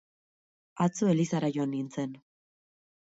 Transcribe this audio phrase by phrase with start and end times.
[0.85, 2.17] atzo elizara joan nintzen